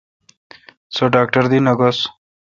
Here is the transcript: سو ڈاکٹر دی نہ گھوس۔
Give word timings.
سو 0.95 1.03
ڈاکٹر 1.13 1.43
دی 1.51 1.59
نہ 1.65 1.73
گھوس۔ 1.79 1.99